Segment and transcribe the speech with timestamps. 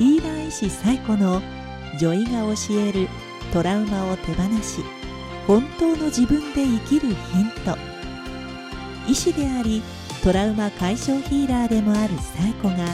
[0.00, 1.42] ヒーラー医師最古の
[1.98, 3.06] 女医が教える
[3.52, 4.82] トラウマを手放し
[5.46, 7.16] 本当の自分で生きるヒン
[7.66, 7.76] ト。
[9.06, 9.82] 医師であり
[10.24, 12.86] トラウマ解消ヒーラーでもある最古が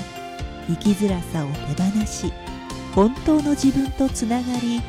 [0.67, 2.33] 生きづらさを手放し
[2.93, 4.83] 本当の自分とつながり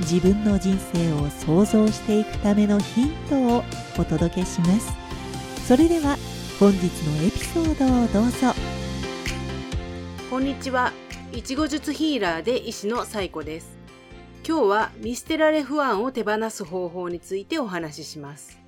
[0.00, 3.62] 自分の人生を創造していくためのヒントを
[3.96, 4.92] お届けします。
[5.64, 6.16] それでは
[6.58, 8.52] 本日のエピソードをどうぞ。
[10.28, 10.92] こんにちは。
[11.34, 13.76] いちご術ヒーラーで医師のサイコです
[14.46, 18.58] 今日は見捨てられ不安を手放す方法についてお話しします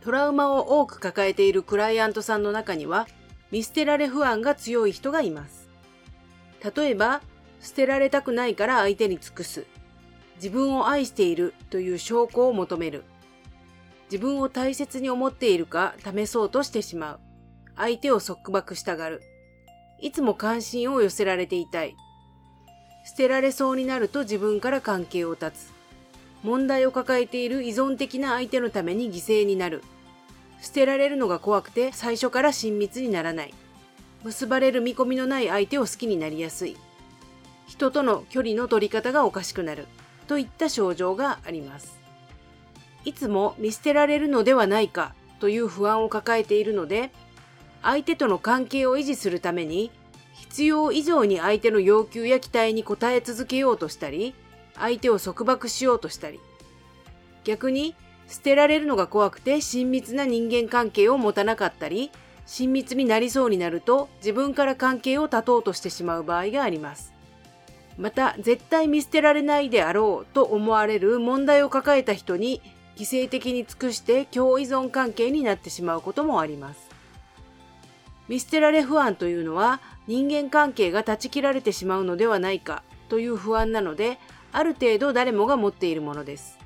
[0.00, 3.06] トラウマを多く抱えているクライアントさんの中には
[3.50, 5.68] 見捨てられ不安が強い人がいます
[6.76, 7.20] 例えば
[7.60, 9.66] 捨てられたくないから相手に尽くす
[10.40, 13.04] 自分を愛しているという証拠を求める。
[14.10, 17.20] 自分を大切に思っているか試そうとしてしまう。
[17.76, 19.20] 相手を束縛したがる。
[20.00, 21.94] いつも関心を寄せられていたい。
[23.04, 25.72] 捨てられそうになると自分から関係を断つ。
[26.42, 29.82] 問題を抱えている依存的な相手のために犠牲になる。
[30.60, 33.54] 捨てられるのが怖くて最初から親密にならない。
[34.24, 36.76] 結ばれる見込みのない相手を好きになりやすい。
[37.66, 39.86] 人との距離の取り方がおかしくなる。
[40.26, 41.98] といった症状があります。
[43.04, 47.10] いつも見捨てられるのではないかという不安を抱えているので、
[47.82, 49.90] 相手との関係を維持するために、
[50.50, 54.34] 必要以上に相手の要求や期待に応え続けようとしたり、
[54.74, 56.40] 相手を束縛しようとしたり、
[57.44, 57.94] 逆に
[58.28, 62.10] 捨てられるのが怖くて親密な人間関係を持たなかったり、
[62.46, 67.12] 親密になりそうになると自分から関係を断とうとしてしまう場合があります。
[67.96, 72.60] また絶対見捨てられないであろうと思われる問題を抱えた人に
[72.96, 76.89] 犠牲的に尽くして共依存関係になってしまうこともあります。
[78.30, 84.18] 見捨てられ不安というのは人間関係が断ち切られてしまうのではないかという不安なので
[84.52, 86.56] ある程度誰もが持っているものです。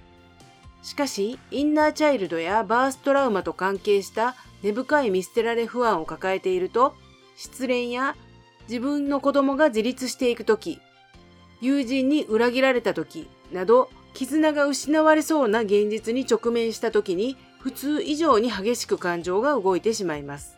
[0.82, 6.94] しかし、インナーチャイルドやバーストラウマと関係した根深い見捨てられ不安を抱えていると、
[7.36, 8.14] 失恋や
[8.68, 10.82] 自分の子供が自立していくとき、
[11.62, 20.53] 友人に裏切られた時など絆が失われそうな現実に直面した時に普通以上に激しく感情が動いてしまいます。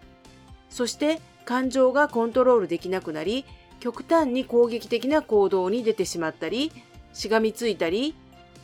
[0.77, 3.47] そして感情がコントロールできなくなり
[3.81, 6.71] 極端に攻撃的な行動に出てしまったり
[7.15, 8.15] しがみついたり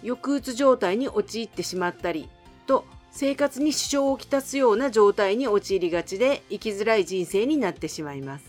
[0.03, 2.29] 抑うつ状態に陥ってしまったり
[2.67, 8.45] と生活に支障をきたすような状態に陥りがちで生きづらい人生になってしまいます。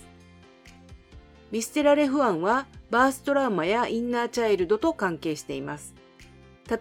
[1.49, 5.93] 見捨てられ不安はバーストラウマやインナーチャイルドと関係しています。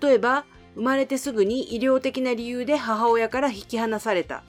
[0.00, 4.42] 例えば、生まれてすぐに医療的な理由で母親から引き離された。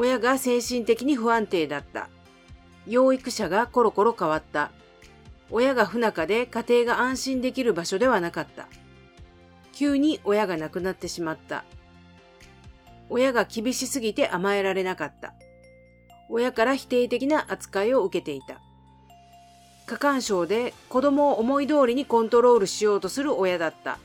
[0.00, 2.08] 親が精神的に不安定だった。
[2.86, 4.70] 養育者がコロコロ変わった。
[5.50, 8.68] 親が不仲で家庭が安心できる場所ではなかった。
[9.72, 11.64] 急に親が亡くなってしまった。
[13.10, 15.34] 親が厳しすぎて甘えられなかった。
[16.28, 18.60] 親から否定的な扱いを受けていた。
[19.86, 23.98] 過干渉で子供を思い通りにコントロールしようとする親だった。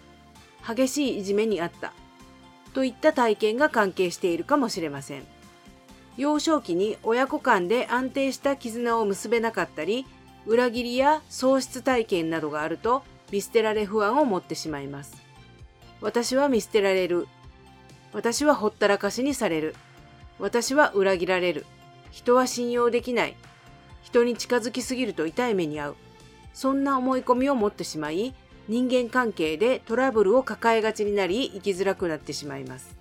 [0.68, 1.94] 激しいいじめにあった。
[2.74, 5.33] といった体験が関係しているかもしれません。
[6.18, 10.06] 幼少期に親子間で安定した絆を結べなかったり、
[10.46, 15.16] 裏切りや喪失体験などがあると見捨てられ不安を持ってしまいます。
[16.02, 17.28] 私は見捨てられる。
[18.12, 19.76] 私はほったらかしにされる。
[20.40, 21.66] 私は裏切られる。
[22.12, 23.36] 人は信用できない。
[24.04, 25.96] 人に近づきすぎると痛い目に遭う。
[26.54, 28.36] そんな思い込みを持ってしまい、
[28.68, 32.93] 人間関係でトラブルを抱えがちになり、生きづらくなってしまいます。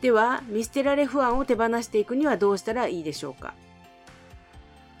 [0.00, 3.54] では、見捨てられ不安を手放していくにはどうしたらいいでしょうか？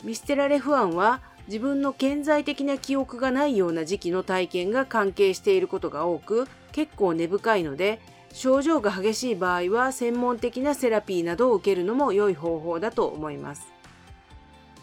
[0.04, 8.00] 見捨てられ不安は、自分の顕在的な記憶がないような時期の体験が関係していることが多く、結構根深いので、
[8.32, 13.66] 症状が激しい場合は専門的なセラピーなどを受けるのも良い方法だと思います。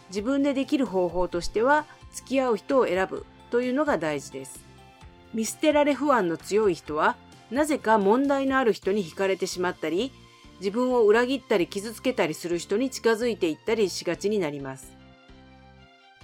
[0.09, 4.59] 自分でできる方法としては付き合う人を選ぶというのが大事です。
[5.33, 7.15] 見捨てられ不安の強い人は
[7.51, 10.11] なぜか問題のある人に惹かれてしまったり
[10.59, 14.95] 自分を裏切ったり傷つけたりする人に近づいていったりしがちになります。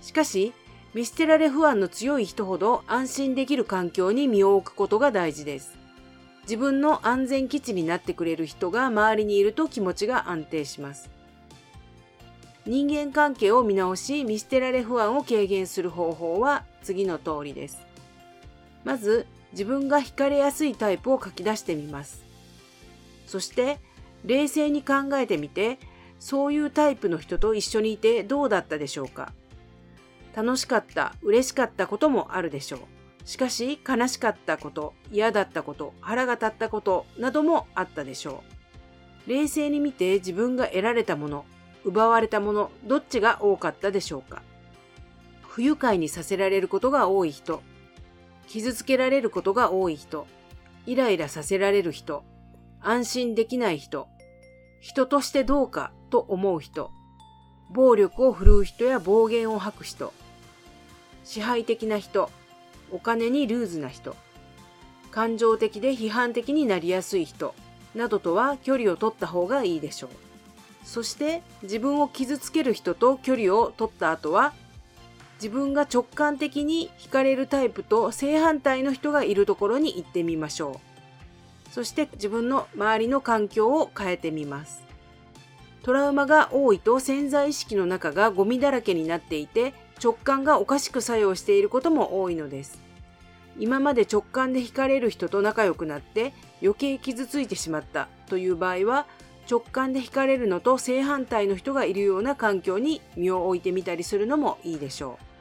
[0.01, 0.53] しかし
[0.93, 5.77] 見捨てられ不安の強い人ほど安心できる環境に身を置くことが大事です。
[6.43, 11.09] 自分の安全基地になってくれる人が周りにいると気持ちが安定します。
[12.65, 17.81] 人間関係を見直し見捨てられ不安を軽減する方法は次の通りです。
[18.83, 22.25] まず自分が惹かれやすいタイプを書き出してみます。
[23.25, 23.79] そして
[24.25, 25.79] 冷静に考えてみて
[26.19, 29.33] そういうタイプの人と一緒にいてどうだったでしょうか
[30.35, 32.79] 楽しかった、嬉しかったこともあるでしょう。
[33.25, 38.43] しかし、悲しかったこと、嫌だったこと、腹が立ったことなどもあったでしょ
[39.27, 39.29] う。
[39.29, 41.45] 冷静に見て自分が得られたもの、
[41.83, 44.41] 奪われたもの、どっちが多かったでしょうか。
[45.43, 47.61] 不愉快にさせられることが多い人、
[48.53, 50.27] 傷つけられることが多い人、
[50.85, 52.23] イライラさせられる人、
[52.81, 54.07] 安心できない人、
[54.79, 56.91] 人としてどうかと思う人、
[57.71, 60.13] 暴力を振るう人や暴言を吐く人、
[61.23, 62.29] 支配的な人、
[62.91, 64.15] お金にルーズな人、
[65.09, 67.55] 感情的で批判的になりやすい人、
[67.95, 70.09] などとは距離を取った方がいいでしょう。
[70.83, 74.53] そして自分を傷つける人と距離を取った後は、
[75.43, 80.79] 自分が直感的に惹かれるタイプと正反対の人がいるところに行ってみましょ
[81.69, 81.69] う。
[81.69, 84.81] そして自分の周りの環境を変えてみます。
[85.81, 92.79] トラウマが多いと潜在意識の中がゴミだらけになっていて直感がおかしく作用していることも多いのです。
[93.59, 96.31] 今まで直感で惹かれる人と仲良くなって
[96.61, 99.07] 余計傷ついてしまったという場合は
[99.51, 105.32] 直感で惹かれるのと正反対の人がいるような環境に身を置いてみたりするのもいいでしょう。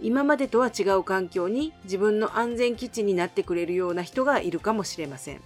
[0.00, 5.40] 今までとは違う環境に自分の安全基地になってくれるような人がいるかもしれません。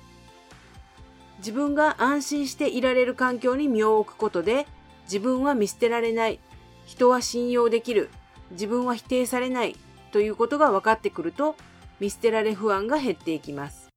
[1.38, 4.66] 自分が安心していられる環境に身を置くことで
[5.04, 6.38] 自分は見捨てられない、
[6.86, 8.10] 人は信用できる、
[8.52, 9.76] 自分は否定されない
[10.12, 11.56] ということが分かってくると
[11.98, 13.88] 見捨てられ不安が減っていきます。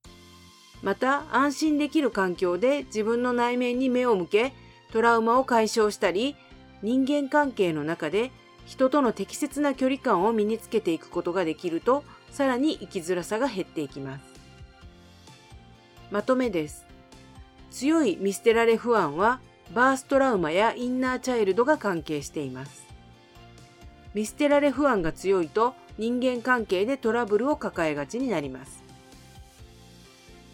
[0.82, 4.54] また安心できる環境で自分の内面に目を向け
[4.92, 6.36] トラウマを解消したり
[6.82, 8.32] 人間関係の中で
[8.66, 14.26] 人との適切な距離感を身につけていくことができるとさらに生きづらさが減っていきます。
[16.12, 16.86] まとめです。
[17.72, 19.40] 強い見捨てられ不安は
[19.74, 22.86] バーストラウマやインナーチャイルドが関係しています。
[24.14, 28.84] 見捨てられ不安が強いと人間関係でトラブルを抱えがちになります。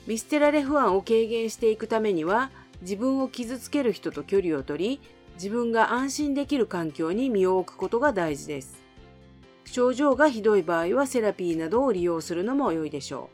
[0.08, 2.50] 見捨てられ不安を軽減していくためには
[2.82, 5.02] 自分を傷つける人と距離を取り
[5.36, 8.82] 自分が安心できる環境に身を置くことが大事です。
[9.66, 13.30] 症状がひどい場合はセラピーなどを利用するのも良いでしょ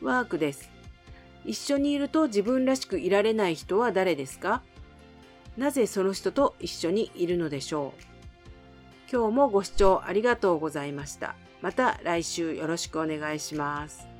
[0.00, 0.06] う。
[0.06, 0.70] ワークです。
[1.44, 4.62] 一緒にいると自分らしくいられない人は誰ですか？
[5.56, 8.02] なぜその人と一緒にいるのでしょう？
[9.12, 11.34] 今日もご視聴ありがとうございました。
[11.60, 14.11] また来週よろしくお願いします。